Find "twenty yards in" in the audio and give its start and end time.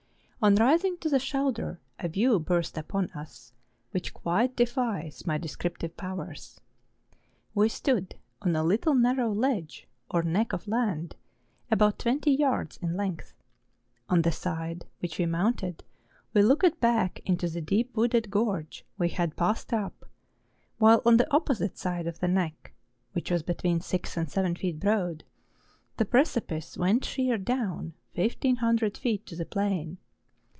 11.99-12.97